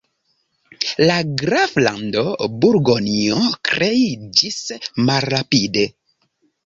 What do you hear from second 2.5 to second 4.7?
Burgonjo kreiĝis